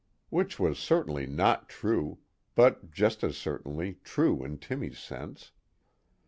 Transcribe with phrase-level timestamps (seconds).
[0.31, 2.17] Which was certainly not true,
[2.55, 5.51] but just as certainly true in Timmy's sense.